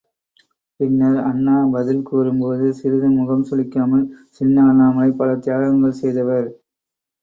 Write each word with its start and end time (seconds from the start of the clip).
பின்னர் 0.79 1.19
அண்ணா 1.23 1.57
பதில் 1.73 2.01
கூறும்போது 2.03 2.73
சிறிதும் 2.73 3.15
முகம் 3.15 3.47
சுளிக்காமல், 3.49 4.05
சின்ன 4.31 4.67
அண்ணாமலை 4.67 5.11
பல 5.15 5.39
தியாகங்கள் 5.39 5.99
செய்தவர். 6.01 6.49